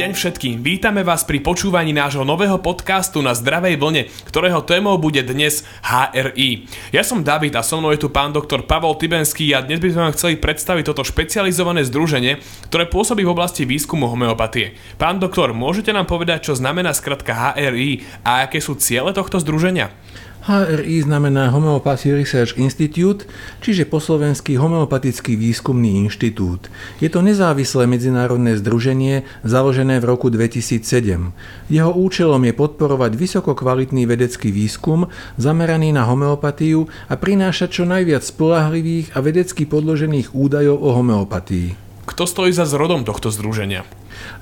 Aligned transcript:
deň 0.00 0.16
všetkým. 0.16 0.64
Vítame 0.64 1.04
vás 1.04 1.28
pri 1.28 1.44
počúvaní 1.44 1.92
nášho 1.92 2.24
nového 2.24 2.56
podcastu 2.58 3.20
na 3.20 3.30
Zdravej 3.30 3.76
vlne, 3.76 4.08
ktorého 4.26 4.64
témou 4.64 4.96
bude 4.96 5.20
dnes 5.20 5.60
HRI. 5.84 6.66
Ja 6.88 7.04
som 7.04 7.20
David 7.20 7.52
a 7.54 7.62
so 7.62 7.76
mnou 7.76 7.92
je 7.92 8.00
tu 8.00 8.08
pán 8.08 8.32
doktor 8.32 8.64
Pavol 8.64 8.96
Tibenský 8.96 9.52
a 9.52 9.60
dnes 9.60 9.76
by 9.76 9.92
sme 9.92 10.02
vám 10.08 10.16
chceli 10.16 10.34
predstaviť 10.40 10.88
toto 10.88 11.04
špecializované 11.04 11.84
združenie, 11.84 12.40
ktoré 12.72 12.88
pôsobí 12.88 13.28
v 13.28 13.34
oblasti 13.36 13.68
výskumu 13.68 14.08
homeopatie. 14.08 14.72
Pán 14.96 15.20
doktor, 15.20 15.52
môžete 15.52 15.92
nám 15.92 16.08
povedať, 16.08 16.48
čo 16.48 16.56
znamená 16.56 16.96
skratka 16.96 17.52
HRI 17.52 18.24
a 18.24 18.48
aké 18.48 18.58
sú 18.58 18.80
ciele 18.80 19.12
tohto 19.12 19.36
združenia? 19.36 19.92
HRI 20.40 21.04
znamená 21.04 21.52
Homeopathy 21.52 22.16
Research 22.16 22.56
Institute, 22.56 23.28
čiže 23.60 23.84
po 23.84 24.00
slovensky 24.00 24.56
Homeopatický 24.56 25.36
výskumný 25.36 26.00
inštitút. 26.00 26.72
Je 26.96 27.12
to 27.12 27.20
nezávislé 27.20 27.84
medzinárodné 27.84 28.56
združenie 28.56 29.28
založené 29.44 30.00
v 30.00 30.08
roku 30.08 30.32
2007. 30.32 31.36
Jeho 31.68 31.92
účelom 31.92 32.40
je 32.40 32.56
podporovať 32.56 33.12
vysokokvalitný 33.20 34.08
vedecký 34.08 34.48
výskum 34.48 35.12
zameraný 35.36 35.92
na 35.92 36.08
homeopatiu 36.08 36.88
a 37.12 37.20
prinášať 37.20 37.68
čo 37.68 37.84
najviac 37.84 38.24
spolahlivých 38.24 39.12
a 39.12 39.20
vedecky 39.20 39.68
podložených 39.68 40.32
údajov 40.32 40.80
o 40.80 40.90
homeopatii. 40.96 41.89
Kto 42.10 42.26
stojí 42.26 42.50
za 42.50 42.66
zrodom 42.66 43.06
tohto 43.06 43.30
združenia? 43.30 43.86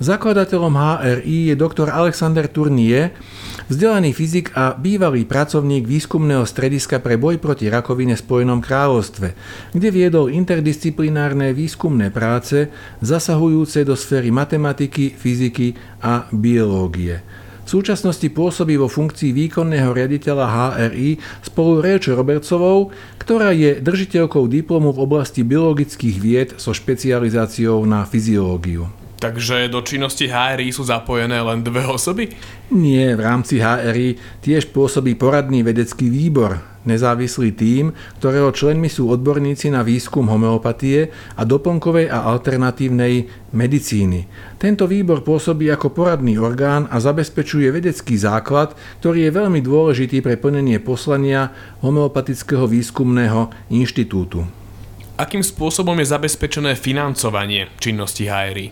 Zakladateľom 0.00 0.72
HRI 0.72 1.52
je 1.52 1.54
doktor 1.54 1.92
Alexander 1.92 2.48
Tournier, 2.48 3.12
vzdelaný 3.68 4.16
fyzik 4.16 4.56
a 4.56 4.72
bývalý 4.72 5.28
pracovník 5.28 5.84
výskumného 5.84 6.48
strediska 6.48 6.96
pre 7.04 7.20
boj 7.20 7.36
proti 7.36 7.68
rakovine 7.68 8.16
v 8.16 8.24
Spojenom 8.24 8.64
kráľovstve, 8.64 9.36
kde 9.76 9.88
viedol 9.92 10.32
interdisciplinárne 10.32 11.52
výskumné 11.52 12.08
práce 12.08 12.72
zasahujúce 13.04 13.84
do 13.84 13.92
sféry 13.92 14.32
matematiky, 14.32 15.12
fyziky 15.12 15.76
a 16.00 16.24
biológie. 16.32 17.20
V 17.68 17.84
súčasnosti 17.84 18.24
pôsobí 18.32 18.80
vo 18.80 18.88
funkcii 18.88 19.36
výkonného 19.36 19.92
riaditeľa 19.92 20.46
HRI 20.48 21.20
spolu 21.44 21.84
Rachel 21.84 22.16
Robertsovou, 22.16 22.96
ktorá 23.20 23.52
je 23.52 23.76
držiteľkou 23.76 24.48
diplomu 24.48 24.88
v 24.88 25.04
oblasti 25.04 25.44
biologických 25.44 26.16
vied 26.16 26.48
so 26.56 26.72
špecializáciou 26.72 27.84
na 27.84 28.08
fyziológiu. 28.08 28.88
Takže 29.18 29.66
do 29.66 29.82
činnosti 29.82 30.30
HRI 30.30 30.70
sú 30.70 30.86
zapojené 30.86 31.42
len 31.42 31.66
dve 31.66 31.82
osoby? 31.90 32.30
Nie, 32.70 33.18
v 33.18 33.26
rámci 33.26 33.58
HRI 33.58 34.14
tiež 34.38 34.70
pôsobí 34.70 35.18
poradný 35.18 35.66
vedecký 35.66 36.06
výbor, 36.06 36.62
nezávislý 36.86 37.50
tím, 37.50 37.98
ktorého 38.22 38.54
členmi 38.54 38.86
sú 38.86 39.10
odborníci 39.10 39.74
na 39.74 39.82
výskum 39.82 40.30
homeopatie 40.30 41.10
a 41.34 41.42
doplnkovej 41.42 42.06
a 42.14 42.30
alternatívnej 42.30 43.26
medicíny. 43.50 44.30
Tento 44.54 44.86
výbor 44.86 45.26
pôsobí 45.26 45.66
ako 45.66 45.90
poradný 45.90 46.38
orgán 46.38 46.86
a 46.86 47.02
zabezpečuje 47.02 47.74
vedecký 47.74 48.14
základ, 48.14 48.78
ktorý 49.02 49.26
je 49.26 49.34
veľmi 49.34 49.58
dôležitý 49.58 50.22
pre 50.22 50.38
plnenie 50.38 50.78
poslania 50.78 51.50
Homeopatického 51.82 52.70
výskumného 52.70 53.50
inštitútu. 53.66 54.46
Akým 55.18 55.42
spôsobom 55.42 55.98
je 55.98 56.14
zabezpečené 56.14 56.78
financovanie 56.78 57.66
činnosti 57.82 58.30
HRI? 58.30 58.70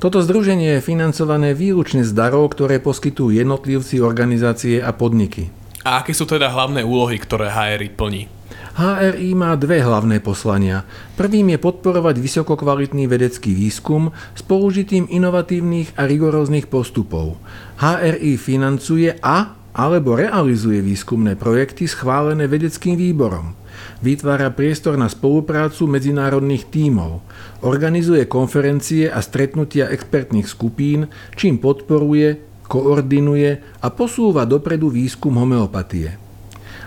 Toto 0.00 0.24
združenie 0.24 0.80
je 0.80 0.86
financované 0.88 1.52
výlučne 1.52 2.00
z 2.00 2.16
darov, 2.16 2.48
ktoré 2.56 2.80
poskytujú 2.80 3.36
jednotlivci, 3.36 4.00
organizácie 4.00 4.80
a 4.80 4.88
podniky. 4.96 5.52
A 5.84 6.00
aké 6.00 6.16
sú 6.16 6.24
teda 6.24 6.48
hlavné 6.48 6.80
úlohy, 6.80 7.20
ktoré 7.20 7.52
HRI 7.52 7.92
plní? 7.92 8.24
HRI 8.72 9.36
má 9.36 9.52
dve 9.52 9.84
hlavné 9.84 10.24
poslania. 10.24 10.88
Prvým 11.20 11.52
je 11.52 11.60
podporovať 11.60 12.24
vysokokvalitný 12.24 13.04
vedecký 13.04 13.52
výskum 13.52 14.16
s 14.32 14.40
použitím 14.40 15.04
inovatívnych 15.12 15.92
a 16.00 16.08
rigoróznych 16.08 16.72
postupov. 16.72 17.36
HRI 17.76 18.40
financuje 18.40 19.12
a 19.20 19.60
alebo 19.76 20.16
realizuje 20.16 20.80
výskumné 20.80 21.36
projekty 21.36 21.84
schválené 21.84 22.48
vedeckým 22.48 22.96
výborom 22.96 23.60
vytvára 24.00 24.52
priestor 24.52 24.98
na 25.00 25.06
spoluprácu 25.06 25.88
medzinárodných 25.88 26.68
tímov, 26.68 27.24
organizuje 27.62 28.24
konferencie 28.26 29.08
a 29.08 29.18
stretnutia 29.22 29.90
expertných 29.90 30.48
skupín, 30.48 31.10
čím 31.34 31.58
podporuje, 31.58 32.40
koordinuje 32.66 33.60
a 33.84 33.88
posúva 33.92 34.48
dopredu 34.48 34.88
výskum 34.88 35.36
homeopatie. 35.36 36.22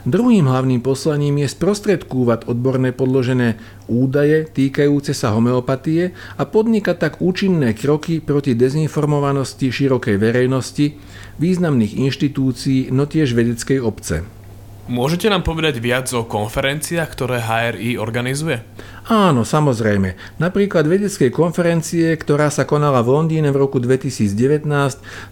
Druhým 0.05 0.45
hlavným 0.45 0.85
poslaním 0.85 1.41
je 1.41 1.49
sprostredkúvať 1.49 2.45
odborné 2.45 2.93
podložené 2.93 3.57
údaje 3.89 4.45
týkajúce 4.45 5.17
sa 5.17 5.33
homeopatie 5.33 6.13
a 6.37 6.45
podnikať 6.45 7.09
tak 7.09 7.13
účinné 7.25 7.73
kroky 7.73 8.21
proti 8.21 8.53
dezinformovanosti 8.53 9.73
širokej 9.73 10.21
verejnosti, 10.21 11.01
významných 11.41 11.97
inštitúcií, 12.05 12.93
no 12.93 13.09
tiež 13.09 13.33
vedeckej 13.33 13.81
obce. 13.81 14.44
Môžete 14.85 15.33
nám 15.33 15.41
povedať 15.41 15.81
viac 15.81 16.05
o 16.13 16.21
konferenciách, 16.21 17.09
ktoré 17.09 17.41
HRI 17.41 17.97
organizuje? 17.97 18.61
Áno, 19.09 19.41
samozrejme. 19.41 20.13
Napríklad 20.37 20.85
vedeckej 20.85 21.33
konferencie, 21.33 22.13
ktorá 22.13 22.53
sa 22.53 22.69
konala 22.69 23.01
v 23.01 23.17
Londýne 23.17 23.49
v 23.49 23.65
roku 23.65 23.81
2019, 23.81 24.69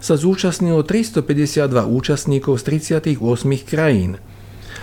sa 0.02 0.14
zúčastnilo 0.18 0.82
352 0.82 1.70
účastníkov 1.86 2.58
z 2.58 2.82
38 2.82 3.14
krajín. 3.62 4.18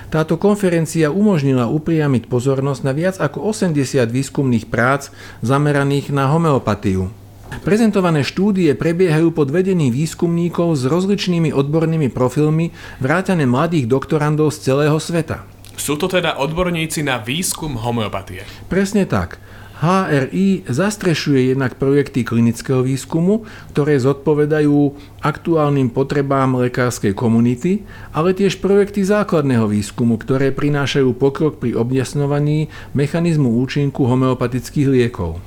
Táto 0.07 0.39
konferencia 0.39 1.11
umožnila 1.11 1.67
upriamiť 1.67 2.31
pozornosť 2.31 2.81
na 2.87 2.95
viac 2.95 3.19
ako 3.19 3.51
80 3.51 3.75
výskumných 4.07 4.71
prác 4.71 5.11
zameraných 5.43 6.15
na 6.15 6.31
homeopatiu. 6.31 7.11
Prezentované 7.59 8.23
štúdie 8.23 8.71
prebiehajú 8.73 9.35
pod 9.35 9.51
vedením 9.51 9.91
výskumníkov 9.91 10.79
s 10.79 10.87
rozličnými 10.87 11.51
odbornými 11.51 12.07
profilmi 12.07 12.71
vrátane 13.03 13.43
mladých 13.43 13.91
doktorandov 13.91 14.55
z 14.55 14.71
celého 14.71 14.95
sveta. 14.95 15.43
Sú 15.75 15.99
to 15.99 16.07
teda 16.07 16.39
odborníci 16.39 17.03
na 17.03 17.19
výskum 17.19 17.75
homeopatie. 17.75 18.47
Presne 18.71 19.03
tak. 19.03 19.37
HRI 19.81 20.69
zastrešuje 20.69 21.57
jednak 21.57 21.73
projekty 21.81 22.21
klinického 22.21 22.85
výskumu, 22.85 23.49
ktoré 23.73 23.97
zodpovedajú 23.97 24.93
aktuálnym 25.25 25.89
potrebám 25.89 26.53
lekárskej 26.61 27.17
komunity, 27.17 27.81
ale 28.13 28.37
tiež 28.37 28.61
projekty 28.61 29.01
základného 29.01 29.65
výskumu, 29.65 30.21
ktoré 30.21 30.53
prinášajú 30.53 31.17
pokrok 31.17 31.57
pri 31.57 31.73
objasňovaní 31.73 32.69
mechanizmu 32.93 33.57
účinku 33.57 34.05
homeopatických 34.05 34.85
liekov. 34.85 35.41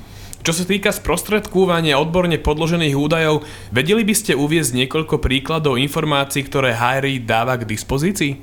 Čo 0.45 0.61
sa 0.61 0.69
týka 0.69 0.93
sprostredkúvania 0.93 1.97
odborne 1.97 2.37
podložených 2.37 2.93
údajov, 2.93 3.41
vedeli 3.73 4.05
by 4.05 4.13
ste 4.13 4.37
uviezť 4.37 4.77
niekoľko 4.77 5.17
príkladov 5.17 5.81
informácií, 5.81 6.45
ktoré 6.45 6.77
HRI 6.77 7.25
dáva 7.25 7.57
k 7.57 7.65
dispozícii? 7.65 8.37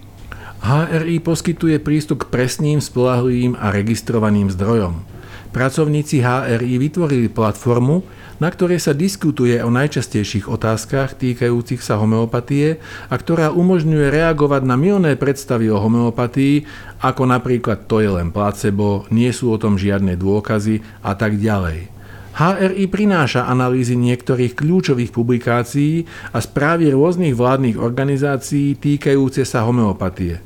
HRI 0.66 1.22
poskytuje 1.22 1.78
prístup 1.78 2.26
k 2.26 2.34
presným, 2.34 2.82
spolahlivým 2.82 3.54
a 3.54 3.70
registrovaným 3.70 4.50
zdrojom. 4.50 5.11
Pracovníci 5.52 6.24
HRI 6.24 6.80
vytvorili 6.80 7.28
platformu, 7.28 8.00
na 8.40 8.48
ktorej 8.48 8.80
sa 8.80 8.96
diskutuje 8.96 9.60
o 9.60 9.68
najčastejších 9.68 10.48
otázkach 10.48 11.14
týkajúcich 11.14 11.84
sa 11.84 12.00
homeopatie 12.00 12.80
a 13.12 13.14
ktorá 13.14 13.52
umožňuje 13.52 14.08
reagovať 14.08 14.64
na 14.64 14.80
milné 14.80 15.12
predstavy 15.14 15.68
o 15.68 15.76
homeopatii, 15.76 16.64
ako 17.04 17.22
napríklad 17.28 17.84
to 17.84 18.00
je 18.00 18.10
len 18.10 18.32
placebo, 18.32 19.04
nie 19.12 19.28
sú 19.28 19.52
o 19.52 19.60
tom 19.60 19.76
žiadne 19.76 20.16
dôkazy 20.16 20.80
a 21.04 21.12
tak 21.12 21.36
ďalej. 21.36 22.01
HRI 22.32 22.88
prináša 22.88 23.44
analýzy 23.44 23.92
niektorých 23.92 24.56
kľúčových 24.56 25.12
publikácií 25.12 26.08
a 26.32 26.40
správy 26.40 26.88
rôznych 26.88 27.36
vládnych 27.36 27.76
organizácií 27.76 28.72
týkajúce 28.80 29.44
sa 29.44 29.68
homeopatie. 29.68 30.40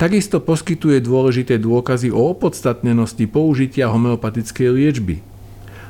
Takisto 0.00 0.40
poskytuje 0.40 1.04
dôležité 1.04 1.60
dôkazy 1.60 2.08
o 2.08 2.32
opodstatnenosti 2.32 3.28
použitia 3.28 3.92
homeopatickej 3.92 4.68
liečby. 4.72 5.20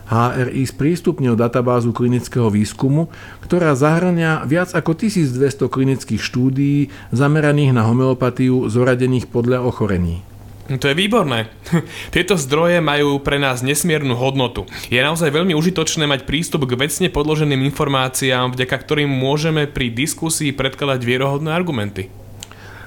HRI 0.06 0.62
sprístupnil 0.66 1.38
databázu 1.38 1.90
klinického 1.94 2.50
výskumu, 2.50 3.10
ktorá 3.42 3.74
zahrania 3.78 4.42
viac 4.46 4.74
ako 4.74 4.98
1200 4.98 5.66
klinických 5.66 6.22
štúdií 6.22 6.90
zameraných 7.14 7.74
na 7.74 7.86
homeopatiu 7.86 8.66
zoradených 8.66 9.30
podľa 9.30 9.62
ochorení. 9.62 10.26
No 10.66 10.82
to 10.82 10.90
je 10.90 10.98
výborné. 10.98 11.46
Tieto 12.14 12.34
zdroje 12.34 12.82
majú 12.82 13.22
pre 13.22 13.38
nás 13.38 13.62
nesmiernu 13.62 14.18
hodnotu. 14.18 14.66
Je 14.90 14.98
naozaj 14.98 15.30
veľmi 15.30 15.54
užitočné 15.54 16.10
mať 16.10 16.26
prístup 16.26 16.66
k 16.66 16.74
vecne 16.74 17.06
podloženým 17.06 17.62
informáciám, 17.70 18.50
vďaka 18.50 18.76
ktorým 18.82 19.10
môžeme 19.10 19.70
pri 19.70 19.94
diskusii 19.94 20.50
predkladať 20.50 21.00
vierohodné 21.06 21.54
argumenty. 21.54 22.25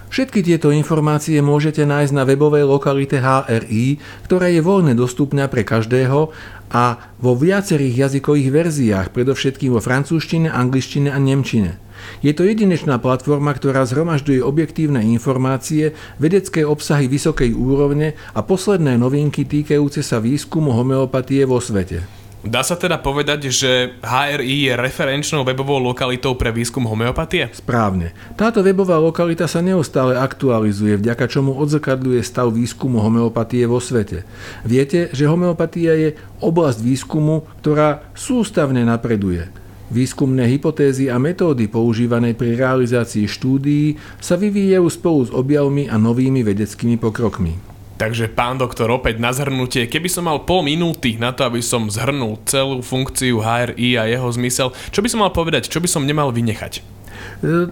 Všetky 0.09 0.41
tieto 0.41 0.73
informácie 0.73 1.37
môžete 1.37 1.85
nájsť 1.85 2.13
na 2.17 2.25
webovej 2.25 2.65
lokalite 2.65 3.21
HRI, 3.21 4.01
ktorá 4.25 4.49
je 4.49 4.57
voľne 4.57 4.97
dostupná 4.97 5.45
pre 5.45 5.61
každého 5.61 6.33
a 6.73 7.13
vo 7.21 7.37
viacerých 7.37 8.09
jazykových 8.09 8.49
verziách, 8.49 9.07
predovšetkým 9.13 9.77
vo 9.77 9.81
francúzštine, 9.81 10.49
angličtine 10.49 11.13
a 11.13 11.19
nemčine. 11.21 11.77
Je 12.25 12.33
to 12.33 12.41
jedinečná 12.41 12.97
platforma, 12.97 13.53
ktorá 13.53 13.85
zhromažďuje 13.85 14.41
objektívne 14.41 15.05
informácie, 15.05 15.93
vedecké 16.17 16.65
obsahy 16.65 17.05
vysokej 17.05 17.53
úrovne 17.53 18.17
a 18.33 18.41
posledné 18.41 18.97
novinky 18.97 19.45
týkajúce 19.45 20.01
sa 20.01 20.17
výskumu 20.17 20.73
homeopatie 20.73 21.45
vo 21.45 21.61
svete. 21.61 22.01
Dá 22.39 22.63
sa 22.63 22.79
teda 22.79 22.95
povedať, 22.95 23.51
že 23.51 23.99
HRI 23.99 24.71
je 24.71 24.73
referenčnou 24.79 25.43
webovou 25.43 25.75
lokalitou 25.75 26.39
pre 26.39 26.55
výskum 26.55 26.87
homeopatie? 26.87 27.51
Správne. 27.51 28.15
Táto 28.39 28.63
webová 28.63 28.95
lokalita 28.95 29.43
sa 29.43 29.59
neustále 29.59 30.15
aktualizuje, 30.15 30.95
vďaka 31.03 31.27
čomu 31.27 31.51
odzrkadľuje 31.59 32.23
stav 32.23 32.55
výskumu 32.55 33.03
homeopatie 33.03 33.67
vo 33.67 33.83
svete. 33.83 34.23
Viete, 34.63 35.11
že 35.11 35.27
homeopatia 35.27 35.91
je 35.99 36.09
oblasť 36.39 36.79
výskumu, 36.79 37.43
ktorá 37.59 38.07
sústavne 38.15 38.87
napreduje. 38.87 39.51
Výskumné 39.91 40.47
hypotézy 40.47 41.11
a 41.11 41.19
metódy 41.19 41.67
používané 41.67 42.39
pri 42.39 42.55
realizácii 42.55 43.27
štúdií 43.27 43.99
sa 44.23 44.39
vyvíjajú 44.39 44.87
spolu 44.87 45.27
s 45.27 45.31
objavmi 45.35 45.91
a 45.91 45.99
novými 45.99 46.47
vedeckými 46.47 46.95
pokrokmi. 46.95 47.68
Takže 47.99 48.31
pán 48.31 48.55
doktor, 48.55 48.87
opäť 48.95 49.19
na 49.19 49.35
zhrnutie, 49.35 49.83
keby 49.91 50.07
som 50.07 50.31
mal 50.31 50.47
pol 50.47 50.63
minúty 50.63 51.19
na 51.19 51.35
to, 51.35 51.43
aby 51.43 51.59
som 51.59 51.91
zhrnul 51.91 52.39
celú 52.47 52.79
funkciu 52.79 53.43
HRI 53.43 53.99
a 53.99 54.07
jeho 54.07 54.23
zmysel, 54.31 54.71
čo 54.95 55.03
by 55.03 55.11
som 55.11 55.19
mal 55.19 55.35
povedať, 55.35 55.67
čo 55.67 55.83
by 55.83 55.87
som 55.91 56.07
nemal 56.07 56.31
vynechať? 56.31 56.79
E, 56.79 56.81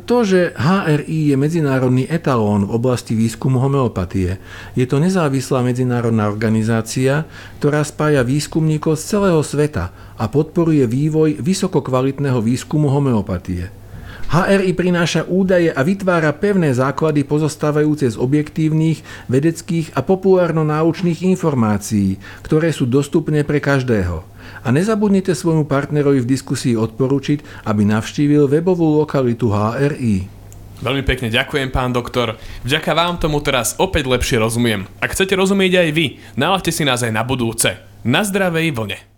to, 0.03 0.17
že 0.27 0.51
HRI 0.51 1.31
je 1.31 1.35
medzinárodný 1.39 2.11
etalón 2.11 2.67
v 2.67 2.75
oblasti 2.75 3.15
výskumu 3.15 3.63
homeopatie, 3.63 4.35
je 4.75 4.83
to 4.83 4.99
nezávislá 4.99 5.63
medzinárodná 5.63 6.27
organizácia, 6.27 7.23
ktorá 7.63 7.87
spája 7.87 8.19
výskumníkov 8.27 8.99
z 8.99 9.15
celého 9.15 9.39
sveta 9.39 9.95
a 10.19 10.27
podporuje 10.27 10.83
vývoj 10.91 11.39
vysokokvalitného 11.39 12.43
výskumu 12.43 12.91
homeopatie. 12.91 13.71
HRI 14.27 14.75
prináša 14.75 15.23
údaje 15.23 15.71
a 15.71 15.79
vytvára 15.87 16.35
pevné 16.35 16.75
základy 16.75 17.23
pozostávajúce 17.23 18.11
z 18.11 18.19
objektívnych, 18.19 18.99
vedeckých 19.31 19.95
a 19.95 20.03
populárno-náučných 20.03 21.23
informácií, 21.23 22.19
ktoré 22.43 22.75
sú 22.75 22.83
dostupné 22.83 23.47
pre 23.47 23.63
každého. 23.63 24.27
A 24.63 24.67
nezabudnite 24.75 25.31
svojmu 25.31 25.63
partnerovi 25.63 26.19
v 26.19 26.27
diskusii 26.27 26.75
odporučiť, 26.75 27.63
aby 27.71 27.87
navštívil 27.87 28.51
webovú 28.51 28.99
lokalitu 28.99 29.47
HRI. 29.47 30.27
Veľmi 30.77 31.03
pekne 31.07 31.31
ďakujem, 31.31 31.71
pán 31.71 31.95
doktor. 31.95 32.35
Vďaka 32.67 32.91
vám 32.93 33.17
tomu 33.17 33.39
teraz 33.39 33.79
opäť 33.79 34.11
lepšie 34.11 34.43
rozumiem. 34.43 34.85
Ak 34.99 35.15
chcete 35.15 35.33
rozumieť 35.33 35.87
aj 35.87 35.89
vy, 35.95 36.05
nalaďte 36.37 36.71
si 36.75 36.83
nás 36.83 37.01
aj 37.01 37.15
na 37.15 37.23
budúce. 37.23 37.79
Na 38.03 38.21
zdravej 38.21 38.75
vlne. 38.75 39.16